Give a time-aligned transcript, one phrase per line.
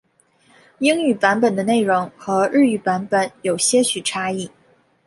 [0.79, 4.49] 英语版本的内容和日语版本有些许差异。